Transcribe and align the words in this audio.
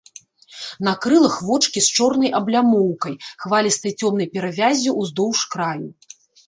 На 0.87 0.93
крылах 1.03 1.35
вочкі 1.49 1.79
з 1.89 1.93
чорнай 1.99 2.31
аблямоўкай, 2.41 3.19
хвалістай 3.45 3.91
цёмнай 4.01 4.27
перавяззю 4.35 4.91
ўздоўж 5.01 5.39
краю. 5.55 5.89